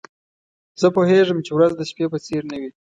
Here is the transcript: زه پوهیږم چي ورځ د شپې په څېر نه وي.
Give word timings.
زه 0.79 0.87
پوهیږم 0.95 1.39
چي 1.45 1.51
ورځ 1.53 1.71
د 1.77 1.81
شپې 1.89 2.05
په 2.11 2.17
څېر 2.25 2.43
نه 2.51 2.57
وي. 2.61 2.69